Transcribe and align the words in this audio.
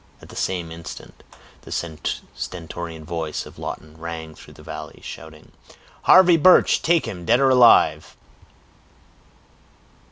At 0.19 0.29
the 0.29 0.35
same 0.35 0.71
instant, 0.71 1.21
the 1.61 1.71
stentorian 1.71 3.05
voice 3.05 3.45
of 3.45 3.59
Lawton 3.59 3.99
rang 3.99 4.33
through 4.33 4.55
the 4.55 4.63
valley, 4.63 4.99
shouting,— 5.03 5.51
"Harvey 6.05 6.37
Birch—take 6.37 7.05
him, 7.05 7.23
dead 7.23 7.39
or 7.39 7.51
alive!" 7.51 8.17